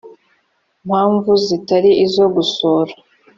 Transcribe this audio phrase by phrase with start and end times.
[0.87, 2.93] mpamvu zitari izo gusura